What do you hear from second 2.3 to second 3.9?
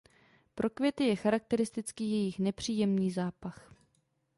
nepříjemný zápach.